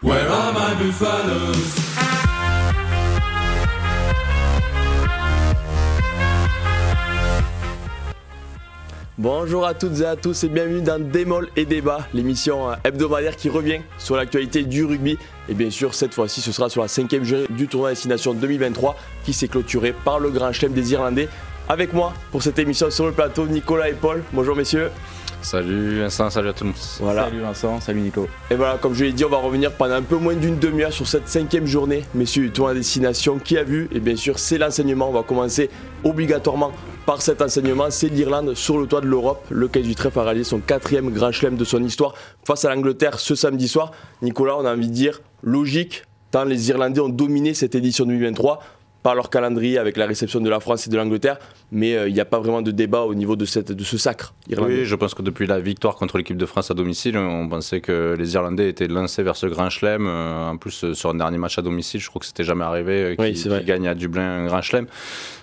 [0.00, 0.68] Where are my?
[9.18, 13.34] Bonjour à toutes et à tous et bienvenue dans Démol et Débat, l'émission euh, hebdomadaire
[13.34, 15.18] qui revient sur l'actualité du rugby.
[15.48, 18.94] Et bien sûr, cette fois-ci, ce sera sur la cinquième journée du tournoi Destination 2023
[19.24, 21.28] qui s'est clôturé par le grand chelem des Irlandais.
[21.68, 24.22] Avec moi pour cette émission sur le plateau, Nicolas et Paul.
[24.32, 24.90] Bonjour messieurs.
[25.42, 26.98] Salut Vincent, salut à tous.
[27.00, 27.24] Voilà.
[27.24, 28.28] Salut Vincent, salut Nico.
[28.50, 30.92] Et voilà, comme je l'ai dit, on va revenir pendant un peu moins d'une demi-heure
[30.92, 33.38] sur cette cinquième journée, messieurs, du tournoi Destination.
[33.38, 33.88] Qui a vu?
[33.92, 35.08] Et bien sûr, c'est l'enseignement.
[35.08, 35.70] On va commencer
[36.04, 36.72] obligatoirement
[37.06, 39.42] par cet enseignement, c'est l'Irlande sur le toit de l'Europe.
[39.48, 42.12] Le Caisse du Trèfle a réalisé son quatrième grand chelem de son histoire
[42.44, 43.92] face à l'Angleterre ce samedi soir.
[44.20, 48.60] Nicolas, on a envie de dire logique, tant les Irlandais ont dominé cette édition 2023
[49.02, 51.38] par leur calendrier avec la réception de la France et de l'Angleterre,
[51.72, 53.96] mais euh, il n'y a pas vraiment de débat au niveau de, cette, de ce
[53.96, 54.78] sacre irlandais.
[54.80, 57.80] Oui, je pense que depuis la victoire contre l'équipe de France à domicile, on pensait
[57.80, 60.06] que les Irlandais étaient lancés vers ce grand chelem.
[60.06, 62.64] Euh, en plus, euh, sur un dernier match à domicile, je crois que c'était jamais
[62.64, 63.58] arrivé qu'ils Oui, vrai.
[63.58, 64.86] qu'ils gagnent à Dublin un grand chelem.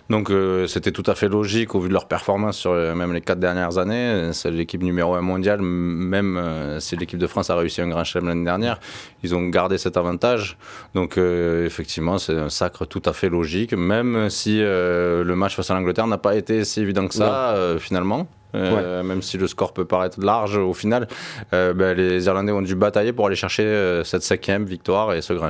[0.08, 3.12] Donc euh, c'était tout à fait logique au vu de leur performance sur euh, même
[3.12, 3.96] les quatre dernières années.
[3.96, 7.82] Euh, C'est l'équipe numéro un mondiale, m- même euh, si l'équipe de France a réussi
[7.82, 8.80] un grand chelem l'année dernière,
[9.24, 10.58] ils ont gardé cet avantage.
[10.94, 15.56] Donc euh, effectivement, c'est un sacre tout à fait logique, même si euh, le match
[15.56, 18.28] face à l'Angleterre n'a pas été si évident que ça euh, finalement.
[18.56, 21.08] Euh, Même si le score peut paraître large au final,
[21.54, 25.22] euh, ben, les Irlandais ont dû batailler pour aller chercher euh, cette cinquième victoire et
[25.22, 25.50] ce grand.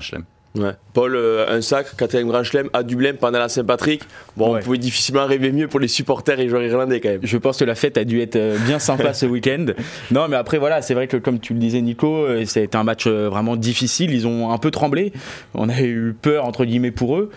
[0.56, 0.72] Ouais.
[0.94, 4.04] Paul, euh, un sacre, quatrième grand chelem à Dublin pendant la Saint-Patrick.
[4.38, 4.60] Bon, Ouais.
[4.62, 7.20] on pouvait difficilement rêver mieux pour les supporters et joueurs irlandais quand même.
[7.24, 9.66] Je pense que la fête a dû être euh, bien sympa ce week-end.
[10.12, 12.84] Non, mais après, voilà, c'est vrai que comme tu le disais, Nico, euh, été un
[12.84, 14.14] match euh, vraiment difficile.
[14.14, 15.12] Ils ont un peu tremblé.
[15.54, 17.30] On a eu peur, entre guillemets, pour eux.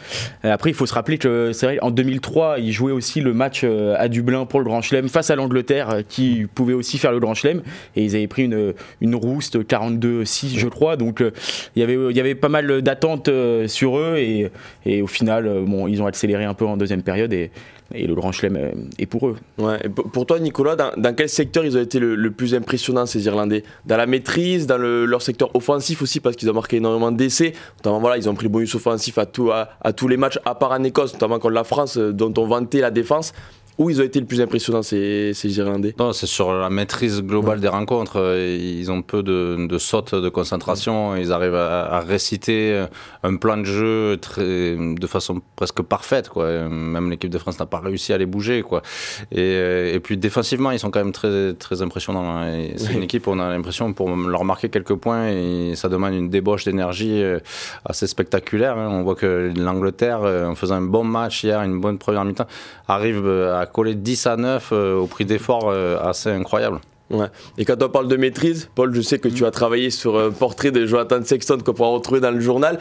[0.44, 3.64] Après, il faut se rappeler que c'est vrai, en 2003, ils jouaient aussi le match
[3.64, 7.34] à Dublin pour le Grand Chelem face à l'Angleterre, qui pouvait aussi faire le Grand
[7.34, 7.62] Chelem.
[7.96, 10.96] Et ils avaient pris une, une rouste 42-6, je crois.
[10.96, 11.22] Donc,
[11.74, 14.16] il y avait, il y avait pas mal d'attentes euh, sur eux.
[14.16, 17.32] Et, au final, euh, ils ont accéléré un peu en deuxième période.
[17.32, 17.50] Et,
[17.94, 19.36] le Grand Chelem euh, est pour eux.
[20.12, 23.64] Pour toi, Nicolas, dans, quel secteur ils ont été le, plus impressionnants, ces Irlandais?
[23.86, 27.54] Dans la maîtrise, dans le- leur secteur offensif aussi, parce qu'ils ont marqué énormément d'essais.
[27.78, 29.26] Notamment, voilà, ils ont pris le bonus offensif à,
[29.80, 32.80] à, tous les matchs, à part en Écosse, notamment contre la France, dont on vantait
[32.80, 33.32] la défense.
[33.78, 35.94] Où ils ont été le plus impressionnants, ces, ces Irlandais?
[36.00, 38.36] Non, c'est sur la maîtrise globale des rencontres.
[38.36, 41.14] Ils ont peu de, de sautes de concentration.
[41.14, 42.84] Ils arrivent à, à réciter
[43.22, 46.28] un plan de jeu très, de façon presque parfaite.
[46.28, 46.68] Quoi.
[46.68, 48.62] Même l'équipe de France n'a pas réussi à les bouger.
[48.62, 48.82] Quoi.
[49.30, 52.36] Et, et puis défensivement, ils sont quand même très, très impressionnants.
[52.36, 52.68] hein.
[52.76, 56.14] C'est une équipe où on a l'impression pour leur marquer quelques points, et ça demande
[56.14, 57.38] une débauche d'énergie euh,
[57.84, 58.76] assez spectaculaire.
[58.76, 58.88] hein.
[58.90, 62.48] On voit que l'Angleterre, euh, en faisant un bon match hier, une bonne première mi-temps,
[62.88, 66.80] arrive euh, à coller 10 à 9 euh, au prix d'efforts euh, assez incroyable.
[67.10, 67.26] Ouais.
[67.56, 70.30] Et quand on parle de maîtrise, Paul, je sais que tu as travaillé sur un
[70.30, 72.78] portrait de Jonathan Sexton qu'on pourra retrouver dans le journal.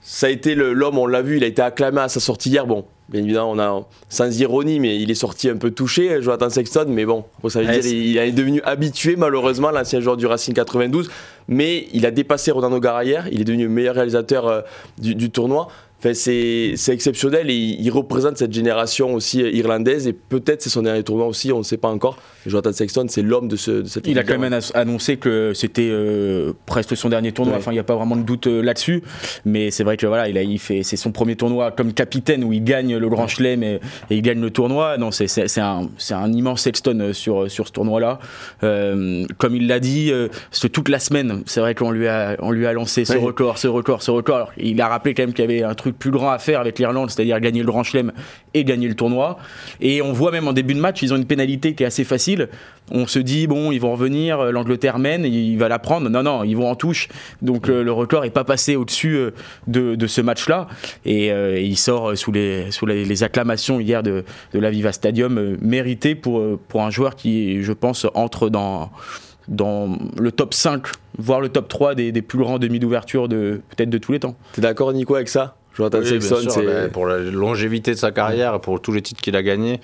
[0.00, 2.48] Ça a été le- l'homme, on l'a vu, il a été acclamé à sa sortie
[2.50, 2.66] hier.
[2.66, 6.48] Bon, bien évidemment, on a sans ironie, mais il est sorti un peu touché, Jonathan
[6.50, 6.86] Sexton.
[6.88, 10.16] Mais bon, ça veut Ouais, dire c'est- il, il est devenu habitué, malheureusement, l'ancien joueur
[10.16, 11.10] du Racing 92.
[11.46, 13.26] Mais il a dépassé Ronan O'Gara hier.
[13.30, 14.60] Il est devenu le meilleur réalisateur euh,
[14.98, 15.68] du, du tournoi.
[15.98, 21.02] Enfin, c'est exceptionnel et il, représente cette génération aussi irlandaise et peut-être c'est son dernier
[21.02, 22.18] tournoi aussi, on ne sait pas encore.
[22.48, 25.52] Jonathan Sexton, c'est l'homme de, ce, de cette Il a quand même annon- annoncé que
[25.54, 27.54] c'était euh, presque son dernier tournoi.
[27.54, 27.60] Ouais.
[27.60, 29.02] Enfin, il n'y a pas vraiment de doute euh, là-dessus.
[29.44, 32.44] Mais c'est vrai que voilà, il a, il fait, c'est son premier tournoi comme capitaine
[32.44, 33.74] où il gagne le Grand Chelem et,
[34.10, 34.96] et il gagne le tournoi.
[34.98, 38.18] Non, c'est, c'est, un, c'est un immense Sexton euh, sur sur ce tournoi-là.
[38.62, 40.10] Euh, comme il l'a dit,
[40.50, 41.42] c'est toute la semaine.
[41.46, 43.18] C'est vrai qu'on lui a, on lui a lancé ce Ouais.
[43.24, 44.36] record, ce record, ce record.
[44.36, 46.60] Alors, il a rappelé quand même qu'il y avait un truc plus grand à faire
[46.60, 48.12] avec l'Irlande, c'est-à-dire gagner le Grand Chelem
[48.54, 49.38] et gagner le tournoi.
[49.80, 52.04] Et on voit même en début de match, ils ont une pénalité qui est assez
[52.04, 52.37] facile.
[52.90, 56.08] On se dit bon, ils vont revenir, euh, l'Angleterre mène, il va la prendre.
[56.08, 57.08] Non, non, ils vont en touche.
[57.42, 59.30] Donc euh, le record est pas passé au-dessus euh,
[59.66, 60.68] de, de ce match-là.
[61.04, 64.70] Et, euh, et il sort sous les sous les, les acclamations hier de, de la
[64.70, 68.90] Viva Stadium, euh, mérité pour pour un joueur qui, je pense, entre dans
[69.48, 70.82] dans le top 5,
[71.18, 74.20] voire le top 3 des, des plus grands demi d'ouverture de peut-être de tous les
[74.20, 74.36] temps.
[74.52, 75.56] T'es d'accord, Nico, avec ça?
[75.74, 76.66] Jonathan Oui, bien Sexton, sûr, c'est.
[76.66, 79.80] ben, pour la longévité de sa carrière, pour tous les titres qu'il a gagnés,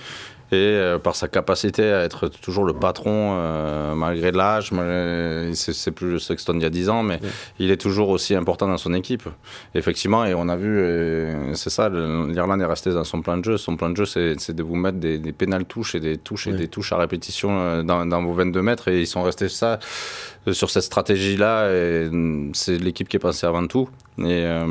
[0.54, 4.70] et euh, par sa capacité à être toujours le patron euh, malgré l'âge.
[5.54, 7.20] C'est plus le Sexton d'il y a 10 ans, mais
[7.58, 9.24] il est toujours aussi important dans son équipe.
[9.74, 13.44] Effectivement, et on a vu, euh, c'est ça, l'Irlande est restée dans son plan de
[13.44, 13.56] jeu.
[13.56, 16.46] Son plan de jeu, c'est de vous mettre des, des pénales touches et des touches
[16.46, 16.58] et Ouais.
[16.58, 19.78] des touches à répétition dans, dans vos 22 mètres, et ils sont restés ça
[20.52, 21.70] sur cette stratégie-là.
[21.72, 23.88] et, mm, C'est l'équipe qui est pensée avant tout.
[24.18, 24.64] Et euh,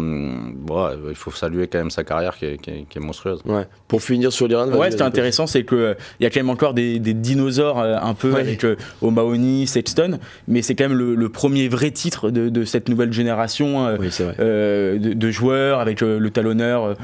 [0.56, 3.42] bon, il faut saluer quand même sa carrière qui est, qui est- qui est monstrueuse.
[3.44, 3.68] Ouais.
[3.90, 6.74] Pour finir sur l'Irlande, Ouais, c'était intéressant, c'est que il y a quand même encore
[6.74, 8.66] des, des dinosaures un peu avec
[9.02, 13.98] O'Mahony, Sexton, mais c'est quand même le, premier vrai titre de, de cette nouvelle génération
[13.98, 16.96] de, de, joueurs avec le talonneur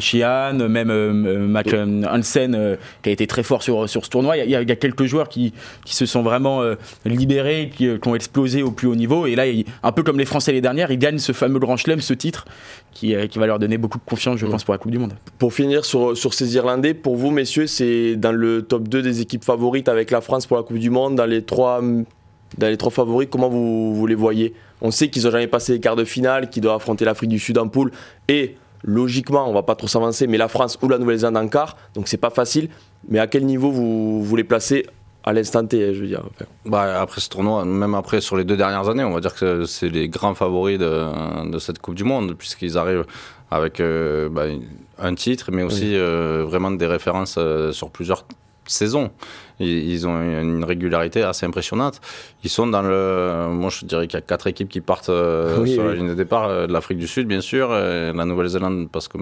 [0.00, 0.92] Chian, même
[1.48, 4.36] Mac Hansen qui a été très fort sur, sur ce tournoi.
[4.36, 5.52] Il y, a, il y a quelques joueurs qui,
[5.84, 6.62] qui se sont vraiment
[7.04, 9.44] libérés, qui, qui, ont explosé au plus haut niveau, et là,
[9.82, 12.44] un peu comme les Français les dernières, ils gagnent ce fameux Grand Chelem, ce titre,
[12.92, 15.14] qui, qui va leur donner beaucoup de confiance, je pense, pour la Coupe du Monde.
[15.38, 19.20] Pour finir sur, sur ces Irlandais, pour vous, messieurs, c'est dans le top 2 des
[19.20, 21.80] équipes favorites avec la France pour la Coupe du Monde, dans les trois,
[22.58, 24.54] dans favoris, comment vous, vous les voyez?
[24.80, 27.38] On sait qu'ils n'ont jamais passé les quarts de finale, qu'ils doivent affronter l'Afrique du
[27.38, 27.92] Sud en poule,
[28.26, 31.76] et logiquement, on va pas trop s'avancer, mais la France ou la Nouvelle-Zélande en quart,
[31.94, 32.68] donc c'est pas facile.
[33.08, 34.86] Mais à quel niveau vous, vous les placez
[35.28, 36.22] à l'instant T, je veux dire.
[36.64, 39.66] Bah, après ce tournoi, même après sur les deux dernières années, on va dire que
[39.66, 43.04] c'est les grands favoris de, de cette Coupe du Monde, puisqu'ils arrivent
[43.50, 44.44] avec euh, bah,
[44.98, 48.24] un titre, mais aussi euh, vraiment des références euh, sur plusieurs
[48.64, 49.10] saisons.
[49.60, 52.00] Ils, ont une régularité assez impressionnante.
[52.42, 53.48] Ils sont dans le.
[53.50, 56.68] Moi, je dirais qu'il y a quatre équipes qui partent sur la ligne de départ.
[56.68, 59.18] de l'Afrique du Sud, bien sûr, la Nouvelle-Zélande, parce que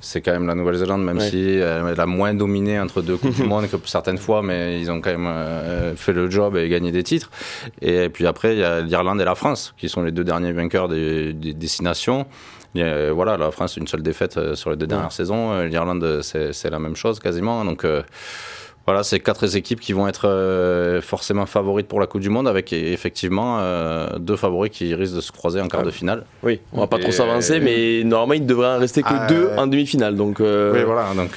[0.00, 3.42] c'est quand même la Nouvelle-Zélande, même si elle a moins dominé entre deux Coupes du
[3.48, 6.92] Monde que certaines fois, mais ils ont quand même euh, fait le job et gagné
[6.92, 7.30] des titres.
[7.80, 10.52] Et puis après, il y a l'Irlande et la France, qui sont les deux derniers
[10.52, 12.26] vainqueurs des, destinations.
[12.74, 15.52] voilà, la France, une seule défaite euh, sur les deux dernières saisons.
[15.52, 17.64] Euh, L'Irlande, c'est la même chose quasiment.
[17.64, 17.84] Donc
[18.86, 22.46] voilà, c'est quatre équipes qui vont être euh, forcément favorites pour la Coupe du Monde,
[22.46, 26.24] avec effectivement euh, deux favoris qui risquent de se croiser en quart de finale.
[26.44, 29.26] Oui, on va pas trop s'avancer, mais normalement il ne devrait en rester que ah,
[29.26, 30.14] deux en demi-finale.
[30.14, 31.32] Donc, euh, Oui, voilà, donc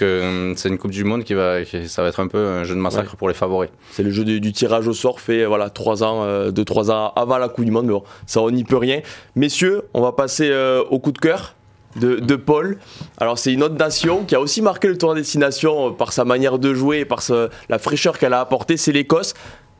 [0.57, 2.79] c'est une Coupe du Monde qui va, ça va être un peu un jeu de
[2.79, 3.71] massacre pour les favoris.
[3.91, 7.39] C'est le jeu du, tirage au sort fait voilà trois ans, deux trois ans avant
[7.39, 9.01] la Coupe du Monde, mais bon, ça on n'y peut rien.
[9.35, 10.53] Messieurs, on va passer
[10.89, 11.55] au coup de cœur
[11.95, 12.77] de, Paul.
[13.17, 16.25] Alors c'est une autre nation qui a aussi marqué le tour destination euh, par sa
[16.25, 17.21] manière de jouer et par
[17.69, 19.33] la fraîcheur qu'elle a apportée, c'est l'Écosse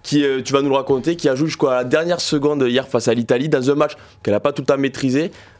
[0.04, 2.88] qui, euh, tu vas nous le raconter, qui a joué jusqu'à la dernière seconde hier
[2.88, 4.78] face à l'Italie dans un match qu'elle n'a pas tout le temps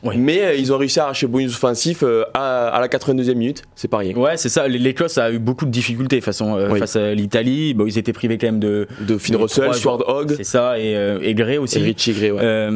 [0.04, 0.24] maîtrisé.
[0.24, 3.64] Mais euh, ils ont réussi à arracher le bonus offensif euh, à, la 82e minute.
[3.76, 4.16] C'est pas rien.
[4.16, 4.68] Ouais, c'est ça.
[4.68, 7.74] L'Écosse a eu beaucoup de difficultés façon, face à l'Italie.
[7.74, 8.88] Bon, ils étaient privés quand même de.
[9.02, 10.34] De Finn Russell, Sword Hogg.
[10.38, 11.80] C'est ça, et, et Gray aussi.
[11.80, 12.70] Et Richie Gray, ouais.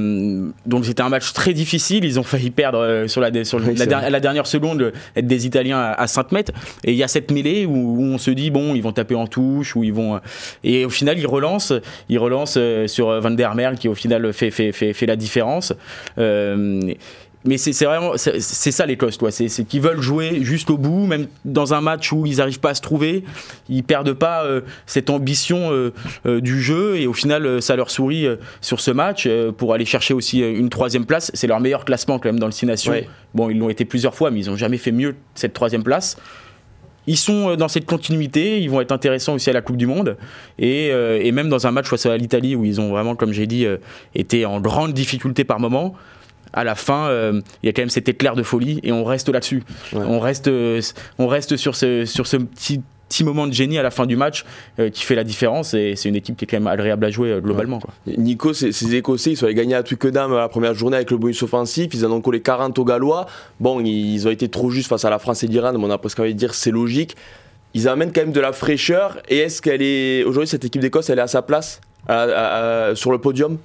[0.66, 2.06] donc c'était un match très difficile.
[2.06, 6.52] Ils ont failli perdre sur la, sur la, dernière seconde être des Italiens à, Sainte-Mette.
[6.84, 9.16] Et il y a cette mêlée où, où, on se dit, bon, ils vont taper
[9.16, 10.20] en touche, ou ils vont.
[10.64, 11.74] Et au final, ils relancent
[12.10, 15.16] il relance euh, sur Van der Merle qui au final fait, fait, fait, fait la
[15.16, 15.74] différence.
[17.46, 21.28] Euh, mais c'est vraiment c'est ça l'Écosse toi c'est qu'ils veulent jouer jusqu'au bout même
[21.46, 23.24] dans un match où ils n'arrivent pas à se trouver.
[23.70, 25.72] Ils perdent pas euh, cette ambition
[26.26, 26.98] du jeu.
[26.98, 28.28] Et au final ça leur sourit
[28.62, 31.32] sur ce match pour aller chercher aussi une troisième place.
[31.34, 32.94] C'est leur meilleur classement quand même dans le Six Nations.
[33.34, 36.18] Bon ils l'ont été plusieurs fois mais ils n'ont jamais fait mieux cette troisième place.
[37.08, 39.88] Ils sont euh, dans cette continuité, ils vont être intéressants aussi à la Coupe du
[39.88, 40.18] Monde.
[40.60, 43.48] Et, euh, même dans un match face à l'Italie où ils ont vraiment, comme j'ai
[43.48, 43.78] dit, euh,
[44.16, 45.96] été en grande difficulté par moment,
[46.54, 49.30] à la fin, il y a quand même cet éclair de folie et on reste
[49.30, 49.64] là-dessus.
[49.94, 50.50] On, reste,
[51.20, 52.82] on reste sur ce, sur ce petit
[53.14, 54.44] petit moment de génie à la fin du match
[54.80, 57.12] euh, qui fait la différence et c'est une équipe qui est quand même agréable à
[57.12, 57.80] jouer euh, globalement.
[57.80, 57.94] Quoi.
[58.08, 61.44] Nico, ces Écossais, ils sont allés gagner à Twickenham la première journée avec le bonus
[61.44, 63.28] offensif, ils en ont collé 40 aux Gallois.
[63.60, 65.98] Bon, ils ont été trop justes face à la France et l'Iran, mais on a
[66.00, 67.16] presque envie de dire c'est logique.
[67.76, 71.10] Ils amènent quand même de la fraîcheur et est-ce qu'elle est aujourd'hui cette équipe d'Écosse,
[71.12, 73.60] elle est à sa place sur le podium?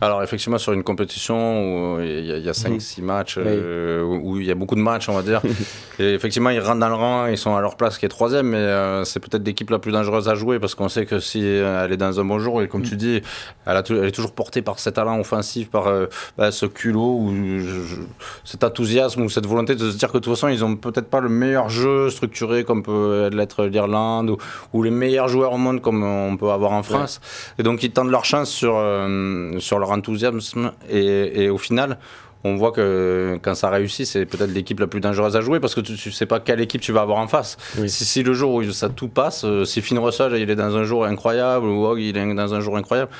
[0.00, 4.50] Alors effectivement sur une compétition où il y a, 5-6 matchs, euh, où il y
[4.50, 5.42] a beaucoup de matchs on va dire,
[5.98, 8.48] et effectivement ils rentrent dans le rang, ils sont à leur place qui est troisième,
[8.48, 11.44] mais euh, c'est peut-être l'équipe la plus dangereuse à jouer parce qu'on sait que si
[11.44, 13.22] elle est dans un bon jour, et comme tu dis,
[13.66, 17.18] elle, a elle est toujours portée par cet talent offensif, par euh, bah, ce culot,
[17.20, 17.32] ou
[18.44, 21.08] cet enthousiasme, ou cette volonté de se dire que de toute façon ils ont peut-être
[21.08, 24.36] pas le meilleur jeu structuré comme peut l'être l'Irlande,
[24.72, 27.20] ou, les meilleurs joueurs au monde comme on peut avoir en France,
[27.58, 28.80] et donc ils tentent leur chance sur,
[29.58, 31.98] sur leur enthousiasme et, au final
[32.44, 35.74] on voit que quand ça réussit, c'est peut-être l'équipe la plus dangereuse à jouer parce
[35.74, 37.56] que tu, ne sais pas quelle équipe tu vas avoir en face.
[37.88, 40.84] Si, le jour où ça tout passe, euh, si Finn Russell il est dans un
[40.84, 43.10] jour incroyable ou Hogg il est dans un jour incroyable,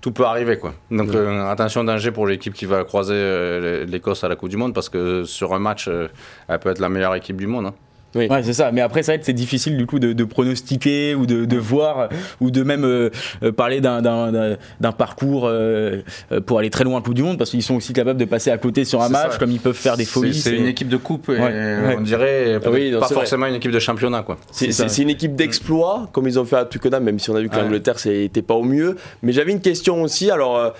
[0.00, 0.72] tout peut arriver quoi.
[0.90, 4.56] Donc euh, attention danger pour l'équipe qui va croiser euh, l'Écosse à la Coupe du
[4.56, 7.66] Monde parce que sur un match, elle peut être la meilleure équipe du monde.
[7.66, 7.74] Hein.
[8.14, 8.26] Oui.
[8.28, 8.72] Ouais, c'est ça.
[8.72, 12.08] Mais après, ça c'est difficile du coup de, de pronostiquer ou de, de, voir
[12.40, 13.10] ou de même euh,
[13.42, 16.02] euh, parler d'un parcours euh,
[16.46, 18.50] pour aller très loin en Coupe du Monde parce qu'ils sont aussi capables de passer
[18.50, 20.34] à côté sur un match comme ils peuvent faire des folies.
[20.34, 24.22] C'est une équipe de coupe, on dirait pas forcément une équipe de championnat.
[24.22, 24.38] quoi.
[24.50, 27.48] C'est une équipe d'exploit comme ils ont fait à Twickenham, même si on a vu
[27.48, 28.96] que l'Angleterre n'était pas au mieux.
[29.22, 30.30] Mais j'avais une question aussi.
[30.30, 30.74] Alors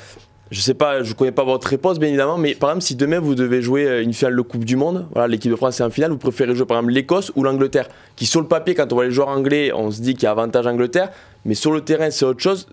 [0.50, 3.20] je sais pas, je connais pas votre réponse bien évidemment, mais par exemple si demain
[3.20, 5.90] vous devez jouer euh, une finale de Coupe du Monde, l'équipe de France est en
[5.90, 8.96] finale, vous préférez jouer par exemple l'Écosse ou l'Angleterre, qui sur le papier quand on
[8.96, 11.10] voit les joueurs anglais, on se dit qu'il y a avantage Angleterre,
[11.44, 12.66] mais sur le terrain c'est autre chose.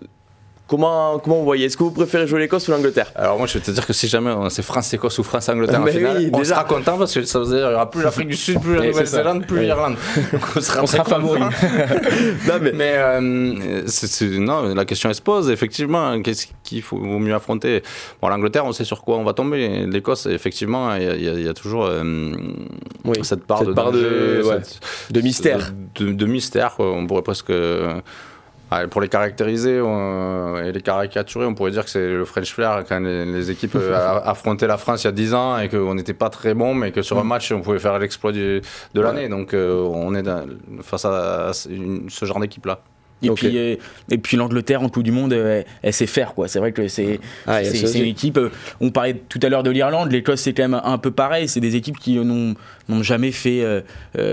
[0.68, 1.64] Comment, comment vous voyez?
[1.64, 3.10] Est-ce que vous préférez jouer l'Écosse ou l'Angleterre?
[3.14, 6.16] Alors moi je vais te dire que si jamais c'est France-Écosse ou France-Angleterre en finale,
[6.18, 6.54] oui, on déjà.
[6.56, 8.76] sera content parce que ça veut dire qu'il n'y aura plus l'Afrique du Sud, plus
[8.76, 8.86] la.
[8.86, 9.96] Nouvelle-Zélande, plus l'Irlande.
[10.30, 11.40] Donc on sera, On sera favori.
[12.62, 13.20] Mais- Mais euh,
[14.40, 16.20] non, la question elle se pose effectivement.
[16.20, 17.82] Qu'est-ce qu'il faut vaut mieux affronter?
[18.20, 19.86] Bon, l'Angleterre, on sait sur quoi on va tomber.
[19.86, 22.32] L'Écosse, effectivement, il y, a- y y toujours euh,
[23.06, 25.72] Oui, cette part cette de part de- danger, ouais, cette- de mystère.
[25.94, 26.74] de, de mystère.
[26.76, 26.92] quoi.
[26.92, 28.00] On pourrait presque euh,
[28.70, 32.84] allez, pour les caractériser et les caricaturer, on pourrait dire que c'est le French flair
[32.88, 35.94] quand les, les équipes euh, affrontaient la France il y a 10 ans et qu'on
[35.94, 38.60] n'était pas très bon, mais que sur un match on pouvait faire l'exploit de
[38.94, 39.28] l'année.
[39.28, 40.44] Donc euh, on est dans-
[40.82, 42.80] face à, une- ce genre d'équipe là.
[43.20, 43.38] Et Ok.
[43.38, 43.74] puis, euh,
[44.12, 46.46] et puis l'Angleterre en Coupe du Monde, elle, elle sait faire quoi.
[46.46, 48.38] C'est vrai que c'est Ah, une équipe.
[48.80, 51.48] On parlait tout à l'heure de l'Irlande, l'Écosse c'est quand même un peu pareil.
[51.48, 52.54] C'est des équipes qui n'ont
[53.02, 53.80] jamais fait euh,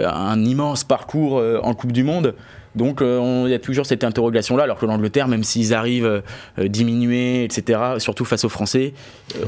[0.08, 2.36] un immense parcours en Coupe du Monde.
[2.76, 6.06] Donc euh, il y a toujours cette interrogation là, alors que l'Angleterre, même s'ils arrivent
[6.06, 6.22] euh,
[6.60, 8.94] euh, diminués, etc., surtout face aux Français,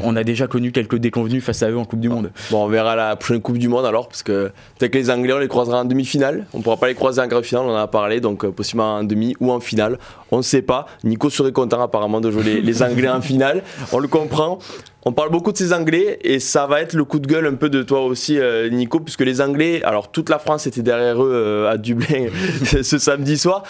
[0.03, 2.31] on a déjà connu quelques déconvenus face à eux en Coupe du Monde.
[2.51, 5.33] Bon, on verra la prochaine Coupe du Monde alors, parce que peut-être que les Anglais,
[5.33, 6.47] on les croisera en demi-finale.
[6.53, 9.03] On pourra pas les croiser en grande finale, on en a parlé, donc possiblement en
[9.03, 9.99] demi ou en finale.
[10.31, 10.87] On ne sait pas.
[11.03, 13.63] Nico serait content apparemment de jouer les Anglais en finale.
[13.91, 14.59] On le comprend.
[15.07, 17.53] On parle beaucoup de ces Anglais et ça va être le coup de gueule un
[17.53, 21.23] peu de toi aussi, euh, Nico, puisque les Anglais, alors toute la France était derrière
[21.23, 22.25] eux euh, à Dublin
[22.83, 23.63] ce samedi soir.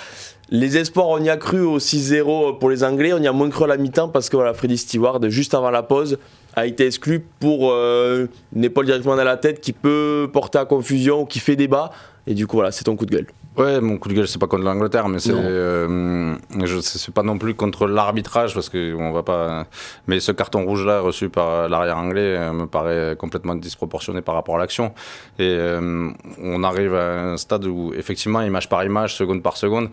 [0.50, 3.52] Les espoirs, on y a cru au 6-0 pour les Anglais, on y a moins
[3.52, 6.18] cru à la mi-temps parce que Freddy Stewart, juste avant la pause,
[6.56, 8.26] a été exclu pour euh,
[8.56, 11.92] une épaule directement dans la tête qui peut porter à confusion qui fait débat.
[12.26, 13.28] Et du coup, voilà, c'est ton coup de gueule.
[13.58, 17.40] Ouais, mon coup de gueule, c'est pas contre l'Angleterre, mais c'est euh, je- pas non
[17.40, 19.66] plus contre l'arbitrage parce que on va pas.
[20.06, 24.36] Mais ce carton rouge là reçu par l'arrière anglais euh, me paraît complètement disproportionné par
[24.36, 24.94] rapport à l'action.
[25.40, 26.10] Et euh,
[26.40, 29.90] on arrive à un stade où effectivement image par image, seconde par seconde,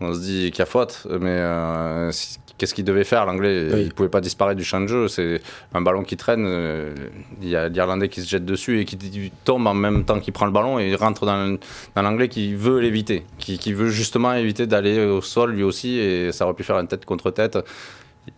[0.00, 2.12] on se dit qu'il y a faute, mais euh,
[2.58, 3.68] qu'est-ce qu'il devait faire l'anglais?
[3.72, 3.82] Oui.
[3.84, 5.08] Il pouvait pas disparaître du champ de jeu.
[5.08, 5.40] C'est
[5.74, 6.94] un ballon qui traîne, euh,
[7.40, 10.32] il y a l'Irlandais qui se jette dessus et qui tombe en même temps qu'il
[10.32, 11.58] prend le ballon et il rentre dans,
[11.94, 15.98] dans l'anglais qui veut l'éviter, qui, qui veut justement éviter d'aller au sol lui aussi
[15.98, 17.58] et ça aurait pu faire une tête contre tête.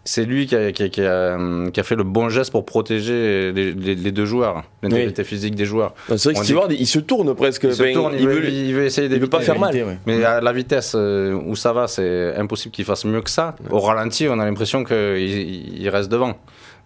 [0.04, 1.38] C'est lui qui a, qui a- qui a,
[1.71, 5.54] qui a fait le bon geste pour protéger les, les- les deux joueurs, l'intégrité physique
[5.54, 5.95] des joueurs.
[6.09, 7.64] Non, C'est vrai que Stewart, il se tourne presque.
[7.64, 9.37] Il se tourne, il, il veut, veut- il veut essayer il veut d'éviter.
[9.37, 9.75] pas faire mal.
[10.07, 13.57] Mais à la vitesse euh, où ça va, c'est impossible qu'il fasse mieux que ça.
[13.71, 16.35] Au ralenti, on a l'impression qu'il il il reste devant.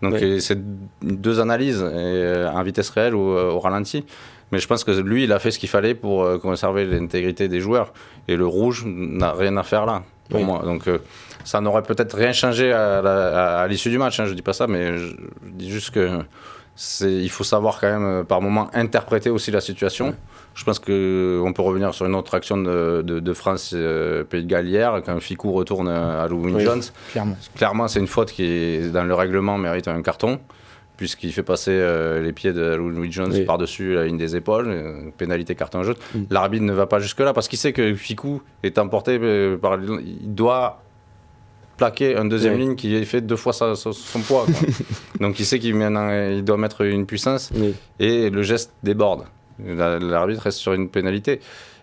[0.02, 0.59] Donc euh, c'est
[1.02, 4.04] deux analyses, et, euh, en vitesse réelle ou euh, au ralenti.
[4.50, 7.49] Mais je pense que lui, il a fait ce qu'il fallait pour euh, conserver l'intégrité
[7.49, 7.92] des joueurs.
[8.28, 10.46] Et le rouge n'a rien à faire là, pour Oui.
[10.46, 10.62] moi.
[10.64, 10.98] Donc euh,
[11.44, 14.18] ça n'aurait peut-être rien changé à, l'issue du match.
[14.20, 15.14] hein, je dis pas ça, mais je, je
[15.52, 16.08] dis juste que
[17.02, 20.14] il faut savoir quand même euh, par moment interpréter aussi la situation.
[20.54, 24.42] Je pense qu'on peut revenir sur une autre action de, de- de France euh, Pays
[24.42, 26.64] de Galles hier, quand Ficou retourne à Louis Oui.
[26.64, 26.82] Jones.
[27.12, 27.36] Clairement.
[27.56, 30.40] Clairement, c'est une faute qui, dans le règlement, mérite un carton,
[31.02, 33.44] puisqu'il fait passer euh, les pieds de Louis Jones Oui.
[33.44, 35.97] par-dessus la ligne des épaules, euh, pénalité carton jaune.
[36.14, 36.21] Mm.
[36.30, 39.80] L'arbitre ne va pas jusque-là, parce qu'il sait que Ficou est emporté euh, par...
[39.82, 40.80] Il doit
[41.76, 42.61] plaquer un deuxième Oui.
[42.61, 44.44] ligne qui fait deux fois sa- son, son poids.
[44.47, 44.68] quoi.
[45.21, 47.75] Donc il sait qu'il il doit mettre une puissance Oui.
[47.99, 49.25] et le geste déborde.
[49.59, 51.40] La- L'arbitre reste sur une pénalité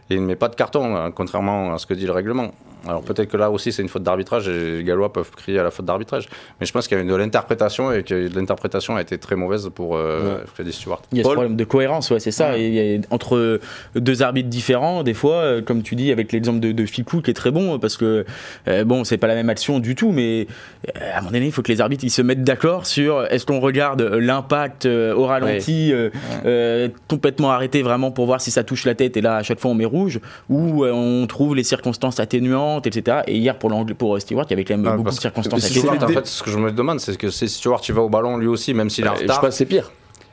[0.09, 2.53] et il ne met pas de carton, hein, contrairement à ce que dit le règlement.
[2.87, 5.63] Alors peut-être que là aussi c'est une faute d'arbitrage et les Gallois peuvent crier à
[5.63, 6.27] la faute d'arbitrage.
[6.59, 9.35] Mais je pense qu'il y a eu de l'interprétation et que l'interprétation a été très
[9.35, 10.41] mauvaise pour euh, Ouais.
[10.53, 11.01] Freddy Stewart.
[11.11, 12.57] Il y a Paul ce problème de cohérence, ouais, c'est ça.
[12.57, 13.59] Et il y a- entre
[13.95, 17.31] deux arbitres différents, des fois, euh, comme tu dis, avec l'exemple de, de Ficou qui
[17.31, 18.25] est très bon, parce que
[18.67, 20.47] euh, bon, c'est pas la même action du tout, mais
[20.87, 23.25] euh, à un moment donné, il faut que les arbitres ils se mettent d'accord sur
[23.31, 26.09] est-ce qu'on regarde l'impact euh, au ralenti, euh,
[26.45, 29.59] euh, complètement arrêté vraiment pour voir si ça touche la tête, et là à chaque
[29.59, 30.19] fois on met rouge,
[30.49, 33.21] ou euh, on trouve les circonstances atténuantes, etc.
[33.27, 35.61] Et hier pour, pour euh, Stewart, il y avait quand même Ah, beaucoup de circonstances
[35.61, 38.01] c'est Stewart, en fait, ce que je me demande, c'est que si Stewart il va
[38.01, 39.91] au ballon lui aussi, même s'il est en Je retard, pense que c'est pire.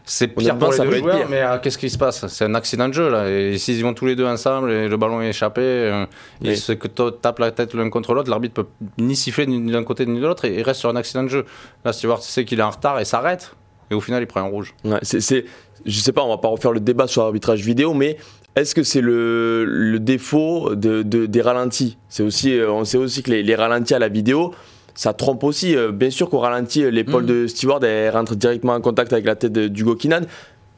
[0.09, 1.27] C'est pire pour les ça deux peut être joueurs, pire.
[1.29, 2.27] mais euh, qu'est-ce qui se passe?
[2.29, 3.29] C'est un accident de jeu là.
[3.29, 6.05] Et s'ils vont tous les deux ensemble et le ballon est échappé, euh,
[6.43, 6.51] Oui.
[6.51, 8.67] ils se tapent la tête l'un contre l'autre, l'arbitre peut
[8.99, 11.29] ni siffler ni d'un côté ni de l'autre et il reste sur un accident de
[11.29, 11.45] jeu.
[11.85, 13.57] Là, Stewart sait qu'il est en retard et s'arrête.
[13.91, 14.75] Et au final, il prend un rouge.
[14.85, 15.45] Ouais, c'est, c'est-
[15.85, 18.17] je sais pas, on va pas refaire le débat sur l'arbitrage vidéo, mais
[18.57, 21.97] est-ce que c'est le, le défaut de, de- des ralentis?
[22.09, 24.55] C'est aussi, euh, on sait aussi que les, les ralentis à la vidéo,
[24.95, 25.77] ça trompe aussi.
[25.77, 27.29] Euh, Bien sûr qu'au ralenti, euh, l'épaule Mhm.
[27.29, 30.23] de Stewart elle rentre directement en contact avec la tête d'Hugo Kinan.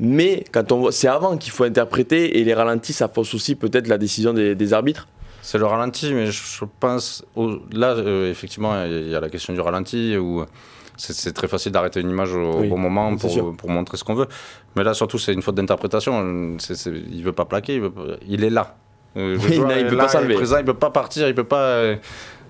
[0.00, 3.54] Mais quand on voit, c'est avant qu'il faut interpréter et les ralentis, ça fausse aussi
[3.56, 5.08] peut-être la décision des, des arbitres.
[5.42, 7.24] C'est le ralenti, mais je pense.
[7.34, 10.44] au- là, euh, effectivement, il y a la question du ralenti où
[10.98, 14.14] c'est très facile d'arrêter une image au, Oui, bon moment pour, pour montrer ce qu'on
[14.14, 14.26] veut.
[14.76, 16.56] Mais là, surtout, c'est une faute d'interprétation.
[17.10, 18.76] Il veut pas plaquer, il, veut pas- il est là.
[19.16, 20.34] Euh, Oui, joueur là, il est peut là, pas s'enlever.
[20.34, 21.94] est présent, il peut pas partir, il peut pas.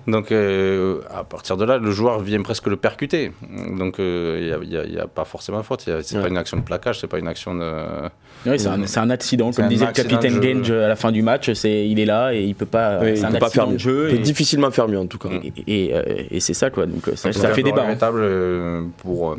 [0.09, 3.31] Donc euh, à partir de là, le joueur vient presque le percuter.
[3.77, 5.81] Donc euh, il n'y a, il y a pas forcément faute.
[5.85, 6.21] C'est Ouais.
[6.23, 7.71] pas une action de plaquage, c'est pas une action de.
[8.45, 10.41] Ouais, c'est un, accident, comme un disait le capitaine.
[10.41, 11.51] Genge à la fin du match.
[11.53, 12.99] C'est, il est là et il peut pas.
[13.01, 13.73] Oui, c'est il un peut pas faire mieux.
[13.73, 14.07] de jeu.
[14.09, 15.29] Il peut Et, difficilement faire mieux en tout cas.
[15.67, 16.85] Et, et, euh, et c'est ça quoi.
[16.85, 17.85] Donc ça, fait débat.
[17.89, 17.95] hein.
[18.97, 19.35] pour, euh,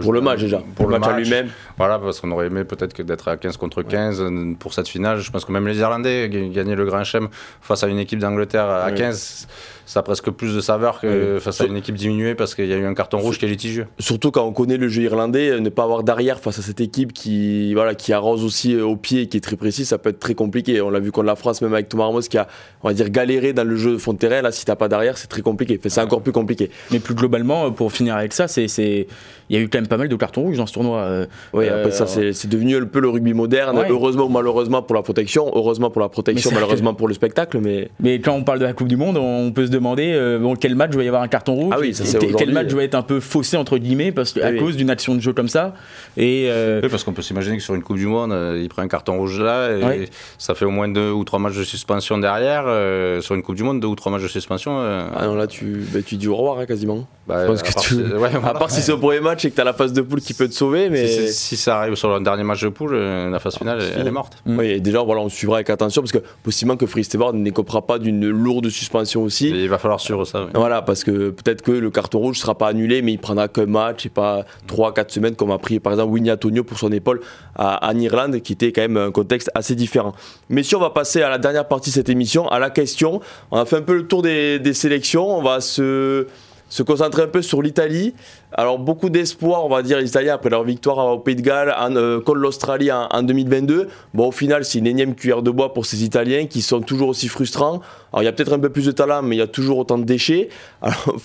[0.00, 1.22] Pour le match déjà, Pour le, match, à match.
[1.22, 1.48] lui-même.
[1.82, 4.88] Voilà, parce qu'on aurait aimé peut-être que d'être à 15 contre 15 euh, pour cette
[4.88, 5.18] finale.
[5.18, 7.28] Je pense que même les Irlandais gagner le Grand Chelem
[7.60, 8.94] face à une équipe d'Angleterre à Oui.
[8.94, 9.48] 15,
[9.84, 12.72] ça a presque plus de saveur que face à une équipe diminuée parce qu'il y
[12.72, 13.86] a eu un carton rouge qui est litigieux.
[13.98, 16.80] Surtout quand on connaît le jeu irlandais, euh, ne pas avoir d'arrière face à cette
[16.80, 19.98] équipe qui, voilà, qui arrose aussi euh, au pied et qui est très précis, ça
[19.98, 20.80] peut être très compliqué.
[20.80, 22.46] On l'a vu contre la France, même avec Thomas Ramos qui a,
[22.82, 24.40] on va dire, galéré dans le jeu de fond de terrain.
[24.40, 25.76] Là, si t'as pas d'arrière, c'est très compliqué.
[25.80, 26.70] Enfin, c'est encore plus compliqué.
[26.92, 29.06] Mais plus globalement, pour finir avec ça, c'est, c'est,
[29.50, 31.00] il y a eu quand même pas mal de cartons rouges dans ce tournoi.
[31.00, 31.26] euh.
[31.52, 33.78] Oui, Euh, après ça, c'est devenu un peu le rugby moderne.
[33.78, 33.86] Ouais.
[33.90, 35.50] Heureusement ou malheureusement pour la protection.
[35.54, 37.58] Heureusement pour la protection, malheureusement pour le spectacle.
[37.62, 40.38] Mais Mais quand on parle de la Coupe du Monde, on peut se demander euh,
[40.38, 42.52] bon, quel match va y avoir un carton rouge Ah oui, ça, et c'est quel
[42.52, 44.58] match va être un peu faussé entre guillemets parce que, Ah à oui.
[44.58, 45.74] cause d'une action de jeu comme ça.
[46.16, 48.68] Et euh, Oui, parce qu'on peut s'imaginer que sur une Coupe du Monde, euh, il
[48.68, 50.08] prend un carton rouge là et Ouais.
[50.38, 52.64] ça fait au moins deux ou trois matchs de suspension derrière.
[52.66, 54.78] euh, sur une Coupe du Monde, deux ou trois matchs de suspension.
[54.80, 57.06] euh, ah non, là, tu, bah, tu dis au revoir hein, quasiment.
[57.26, 58.58] bah, je pense à que part tu- si- ouais, À voilà.
[58.58, 60.48] part si c'est au premier match et que t'as la phase de poule qui peut
[60.48, 61.26] te sauver, mais.
[61.56, 64.06] Si ça arrive sur le dernier match de poule, euh, la phase finale, elle, elle
[64.06, 64.38] est morte.
[64.46, 64.58] Mm.
[64.58, 67.98] Oui, et déjà, voilà, on suivra avec attention parce que possiblement que Freesteward n'écopera pas
[67.98, 69.48] d'une lourde suspension aussi.
[69.48, 70.44] Et il va falloir suivre ça.
[70.44, 70.50] oui.
[70.54, 73.66] Voilà, parce que peut-être que le carton rouge sera pas annulé, mais il prendra qu'un
[73.66, 77.20] match et pas 3-4 semaines comme a pris par exemple Winnie Antonio pour son épaule
[77.54, 80.12] à, en Irlande, qui était quand même un contexte assez différent.
[80.48, 83.20] Mais si on va passer à la dernière partie de cette émission, à la question,
[83.50, 86.26] on a fait un peu le tour des, des sélections, on va se,
[86.72, 88.14] se concentrer un peu sur l'Italie.
[88.50, 91.74] Alors beaucoup d'espoir, on va dire, les Italiens après leur victoire au Pays de Galles
[91.78, 93.88] euh, contre l'Australie en, en 2022.
[94.14, 97.10] Bon, au final, c'est une énième cuillère de bois pour ces Italiens qui sont toujours
[97.10, 97.82] aussi frustrants.
[98.10, 99.76] Alors il y a peut-être un peu plus de talent, mais il y a toujours
[99.76, 100.48] autant de déchets.
[100.80, 101.18] Alors,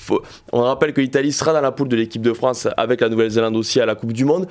[0.51, 3.55] on rappelle que l'Italie sera dans la poule de l'équipe de France avec la Nouvelle-Zélande
[3.55, 4.49] aussi à la Coupe du Monde.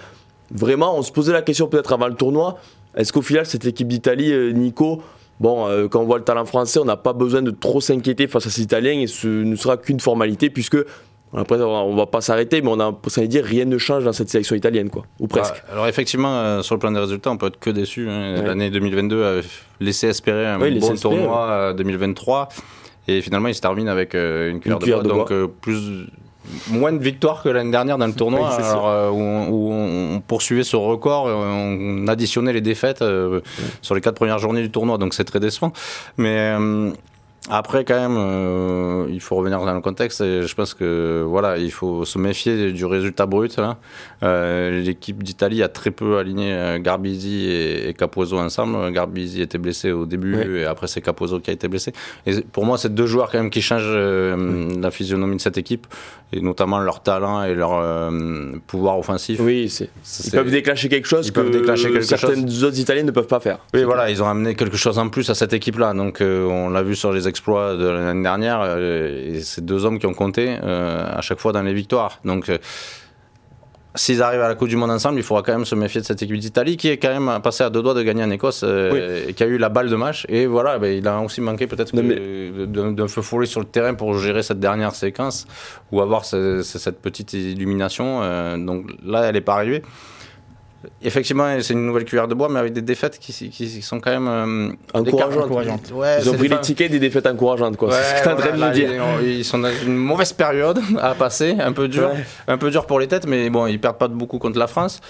[0.51, 2.59] Vraiment, on se posait la question peut-être avant le tournoi.
[2.97, 5.03] Est-ce qu'au final, cette équipe d'Italie, euh, Nico,
[5.41, 8.27] bon, euh, quand on voit le talent français, on n'a pas besoin de trop s'inquiéter
[8.27, 10.79] face à ces Italiens et ce ne sera qu'une formalité puisque
[11.35, 14.13] après, on va pas s'arrêter, mais on a ça veut dire rien ne change dans
[14.13, 15.55] cette sélection italienne, quoi, ou presque.
[15.67, 18.09] Bah, alors effectivement, euh, sur le plan des résultats, on peut être que déçu.
[18.09, 18.37] hein.
[18.41, 18.47] Ouais.
[18.47, 19.41] L'année 2022 a
[19.81, 22.49] laissé espérer un Oui, laissé bon espérer, tournoi euh, 2023.
[23.09, 25.19] Et finalement, il se termine avec euh, une cuillère, cuillère de de bois.
[25.19, 26.07] Donc euh, plus,
[26.71, 29.73] moins de victoires que l'année dernière dans le tournoi, Oui, alors, euh, où, on, où
[30.17, 31.27] on poursuivait ce record.
[31.29, 33.41] euh, On additionnait les défaites euh,
[33.83, 34.99] sur les quatre premières journées du tournoi.
[34.99, 35.73] Donc c'est très décevant.
[36.17, 36.55] Mais...
[36.59, 36.91] euh,
[37.49, 41.71] après, quand même, il faut revenir dans le contexte et je pense que voilà, il
[41.71, 43.57] faut se méfier du résultat brut.
[44.25, 48.91] Euh, L'équipe d'Italie a très peu aligné Garbisi et, et Capozzo ensemble.
[48.93, 51.93] Garbisi était blessé au début et après c'est Capozzo qui a été blessé.
[52.27, 55.87] Et pour moi, c'est deux joueurs quand même qui changent la physionomie de cette équipe
[56.33, 59.39] et notamment leur talent et leur euh, pouvoir offensif.
[59.41, 59.91] Oui, c'est.
[60.25, 63.27] Ils peuvent déclencher quelque chose Ils que peuvent déclencher quelque certaines autres Italiens ne peuvent
[63.27, 63.59] pas faire.
[63.75, 65.95] Oui, voilà, ils ont amené quelque chose en plus à cette équipe-là.
[65.95, 68.61] Donc, euh, on l'a vu sur les exploits de l'année dernière.
[68.63, 72.21] euh, et c'est deux hommes qui ont compté euh, à chaque fois dans les victoires.
[72.25, 72.51] Donc,
[73.97, 76.07] s'ils arrivent à la Coupe du Monde ensemble, il faudra quand même se méfier de
[76.07, 78.63] cette équipe d'Italie qui est quand même passée à deux doigts de gagner en Écosse
[78.65, 80.25] euh, et qui a eu la balle de match.
[80.29, 83.95] Et voilà, ben, il a aussi manqué peut-être que- d'un feu follet sur le terrain
[83.95, 85.47] pour gérer cette dernière séquence
[85.93, 88.21] ou avoir ce- ce- cette petite illumination.
[88.23, 89.83] euh, donc là, elle n'est pas arrivée.
[91.03, 93.99] Effectivement, c'est une nouvelle cuillère de bois, mais avec des défaites qui, qui- qui sont
[93.99, 95.45] quand même euh, Encourageantes.
[95.45, 95.93] encourageantes.
[95.93, 97.89] Ouais, Ils ont pris des les tickets des défaites encourageantes, quoi.
[97.89, 98.91] Ouais, c'est ce que tu es en train de nous dire.
[99.23, 102.25] Ils, ils sont dans une mauvaise période à passer, un peu dur, Ouais.
[102.47, 104.67] un peu dur pour les têtes, mais bon, ils perdent pas de beaucoup contre la
[104.69, 105.01] France,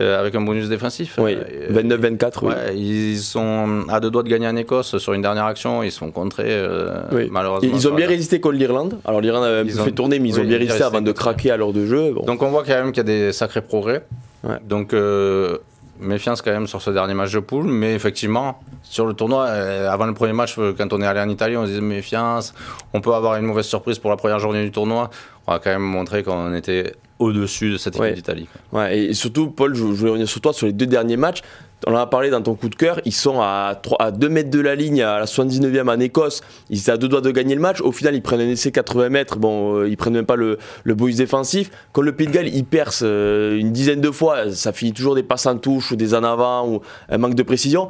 [0.00, 1.16] euh, avec un bonus défensif.
[1.18, 2.48] Oui, Euh, 29-24, oui.
[2.54, 5.92] Ouais, ils sont à deux doigts de gagner en Écosse sur une dernière action, ils
[5.92, 7.28] sont contrés euh, Oui.
[7.30, 7.70] malheureusement.
[7.74, 8.98] Ils ont bien résisté contre l'Irlande.
[9.04, 10.62] Alors l'Irlande a un Ils peu ont- fait tourner, mais ils ont oui, bien ils
[10.62, 12.12] résisté avant de craquer à l'heure de jeu.
[12.14, 12.22] Bon.
[12.24, 14.04] Donc on voit quand même qu'il y a des sacrés progrès.
[14.46, 14.58] Ouais.
[14.64, 15.58] Donc euh,
[15.98, 19.90] méfiance quand même sur ce dernier match de poule, mais effectivement sur le tournoi, euh,
[19.90, 22.54] avant le premier match, euh, quand on est allé en Italie, on se disait méfiance,
[22.92, 25.10] on peut avoir une mauvaise surprise pour la première journée du tournoi.
[25.46, 28.12] On a quand même montré qu'on était au-dessus de cette équipe Ouais.
[28.12, 28.46] d'Italie.
[28.72, 31.40] Ouais, et surtout, Paul, je je voulais revenir sur toi sur les deux derniers matchs.
[31.86, 33.00] On en a parlé dans ton coup de cœur.
[33.04, 36.40] Ils sont à, 3, à 2 mètres de la ligne à la 79e en Écosse.
[36.70, 37.80] Ils étaient à deux doigts de gagner le match.
[37.82, 39.36] Au final, ils prennent un essai 80 mètres.
[39.36, 41.70] Bon, euh, ils prennent même pas le, le défensif.
[41.92, 44.50] Quand le Pays de Galles, ils percent euh, une dizaine de fois.
[44.52, 47.42] Ça finit toujours des passes en touche ou des en avant ou un manque de
[47.42, 47.88] précision.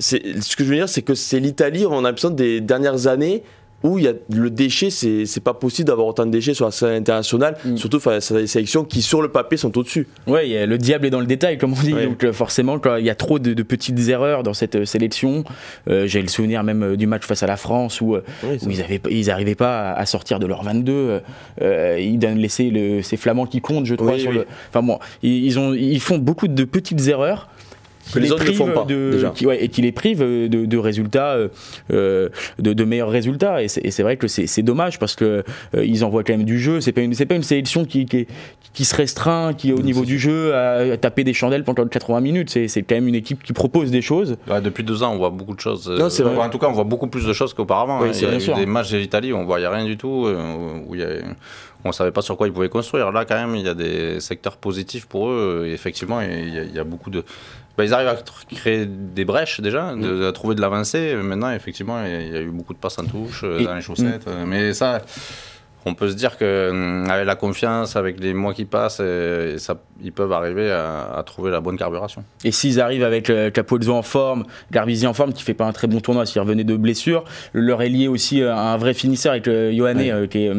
[0.00, 3.42] Ce que je veux dire, c'est que c'est l'Italie, on a l'impression des dernières années
[3.82, 6.64] où il y a le déchet, c'est c'est pas possible d'avoir autant de déchets sur
[6.66, 7.76] la scène internationale, Mm.
[7.76, 10.06] surtout face à des sélections qui sur le papier sont au-dessus.
[10.26, 11.94] Ouais, le diable est dans le détail, comme on dit.
[11.94, 12.06] Ouais.
[12.06, 14.84] Donc euh, forcément, quand il y a trop de, de petites erreurs dans cette euh,
[14.84, 15.44] sélection.
[15.88, 19.00] Euh, J'ai le souvenir même du match face à la France où, où ils, avaient,
[19.10, 20.92] ils arrivaient pas à, sortir de leur 22.
[20.92, 21.20] euh,
[21.62, 24.12] euh, ils laisser le, ces Flamands qui comptent, je crois.
[24.12, 24.36] Oui, sur oui.
[24.38, 27.48] le- Enfin bon, ils, ils ont, ils font beaucoup de petites erreurs.
[28.12, 29.30] Que les autres ne font pas, de, déjà.
[29.30, 31.48] qui- ouais, et qui les privent euh, de, de résultats, euh,
[31.92, 33.62] euh, de, de meilleurs résultats.
[33.62, 35.44] Et c'est vrai que c'est dommage parce que
[35.74, 36.80] euh, ils envoient quand même du jeu.
[36.80, 38.26] C'est pas une, c'est pas une sélection qui, qui,
[38.72, 42.20] qui se restreint, qui est au niveau du jeu à, taper des chandelles pendant 80
[42.20, 42.50] minutes.
[42.50, 44.36] C'est quand même une équipe qui propose des choses.
[44.48, 45.88] Ouais, depuis deux ans, on voit beaucoup de choses.
[45.88, 46.36] Non, c'est vrai.
[46.36, 48.00] En tout cas, on voit beaucoup plus de choses qu'auparavant.
[48.00, 48.12] Oui, hein.
[48.12, 48.56] c'est il y a bien eu sûr.
[48.56, 50.36] des matchs de l'Italie où on voyait rien du tout, euh,
[50.88, 51.08] où il y a-
[51.84, 53.10] on savait pas sur quoi ils pouvaient construire.
[53.10, 55.64] Là, quand même, il y a des secteurs positifs pour eux.
[55.66, 57.24] Et effectivement, il y, a, il y a beaucoup de.
[57.80, 58.16] Bah, ils arrivent à
[58.54, 61.14] créer des brèches déjà, de, à trouver de l'avancée.
[61.14, 64.26] Maintenant, effectivement, il y a- eu beaucoup de passes en touche euh, dans les chaussettes.
[64.28, 65.00] euh, Mais ça.
[65.86, 69.02] On peut se dire que hum, avec la confiance, avec les mois qui passent,
[69.56, 72.24] ça, ils peuvent arriver à, à trouver la bonne carburation.
[72.44, 75.72] Et s'ils arrivent avec euh, Capozzo en forme, Garbisi en forme, qui fait pas un
[75.72, 78.94] très bon tournoi s'il revenait de blessure, leur est lié aussi euh, à un vrai
[78.94, 80.52] finisseur avec euh, euh, qui est,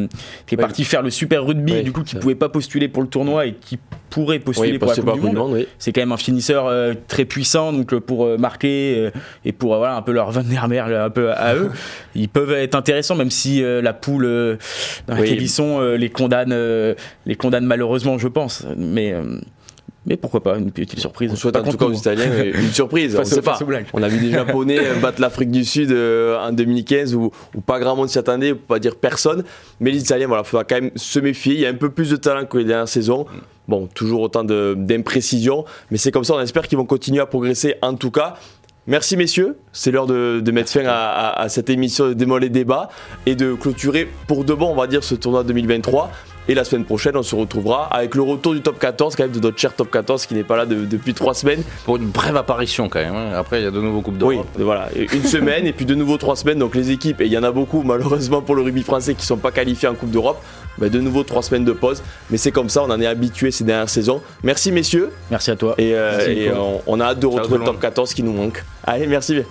[0.48, 0.62] qui est Ouais.
[0.62, 3.54] parti faire le super rugby, du coup qui pouvait pas postuler pour le tournoi et
[3.54, 3.80] qui
[4.10, 5.36] pourrait postuler pour la Coupe du Monde.
[5.36, 5.66] Monde.
[5.80, 9.10] C'est quand même un finisseur euh, très puissant, donc euh, pour marquer
[9.46, 11.72] et pour voilà un peu leur Van der Merwe, un peu à eux,
[12.16, 14.58] ils peuvent être intéressants, même si la poule
[15.12, 15.38] euh, dans Oui.
[15.40, 16.96] ils sont euh, les condamne, euh,
[17.26, 18.66] les condamne malheureusement, je pense.
[18.78, 19.40] Mais euh,
[20.06, 21.32] mais pourquoi pas une petite surprise.
[21.32, 21.94] On souhaite en tout cas aux.
[21.94, 23.14] Italiens euh, une surprise.
[23.16, 23.60] on Face sait pas.
[23.94, 27.62] On a vu des Japonais euh, battre l'Afrique du Sud euh, en 2015 où, où
[27.62, 29.44] pas grand monde s'y attendait, pour pas dire personne.
[29.80, 31.54] Mais les Italiens, voilà, faudra quand même se méfier.
[31.54, 33.28] Il y a un peu plus de talent que les dernières saisons.
[33.68, 36.34] Bon, toujours autant d'imprécisions, mais c'est comme ça.
[36.34, 38.34] On espère qu'ils vont continuer à progresser en tout cas.
[38.88, 42.90] Merci messieurs, c'est l'heure de, mettre fin à cette émission de Démol et Débat
[43.28, 46.12] et de clôturer pour de bon, on va dire, ce tournoi 2023.
[46.48, 49.32] Et la semaine prochaine, on se retrouvera avec le retour du top 14, quand même
[49.32, 51.62] de notre cher top 14 qui n'est pas là de- depuis trois semaines.
[51.86, 53.16] Pour une brève apparition quand même.
[53.16, 53.32] hein.
[53.36, 54.48] Après, il y a de nouveaux Coupes Oui, d'Europe.
[54.58, 56.58] voilà, une semaine et puis de nouveau trois semaines.
[56.60, 59.22] Donc les équipes, et il y en a beaucoup malheureusement pour le rugby français qui
[59.22, 60.42] ne sont pas qualifiés en Coupe d'Europe,
[60.80, 62.02] bah, de nouveau trois semaines de pause.
[62.32, 64.22] Mais c'est comme ça, on en est habitué ces dernières saisons.
[64.44, 65.76] Merci messieurs Merci à toi.
[65.78, 66.56] et, euh, Merci, et Nico.
[66.58, 67.82] on, on a hâte de retrouver le top monde.
[67.82, 68.64] 14 qui nous manque.
[68.84, 69.44] Allez, merci bien.